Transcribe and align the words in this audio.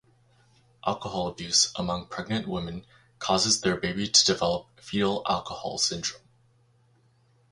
Alcohol 0.83 1.27
abuse 1.27 1.71
among 1.75 2.07
pregnant 2.07 2.47
women 2.47 2.83
causes 3.19 3.61
their 3.61 3.75
baby 3.77 4.07
to 4.07 4.25
develop 4.25 4.65
fetal 4.81 5.21
alcohol 5.29 5.77
syndrome. 5.77 6.23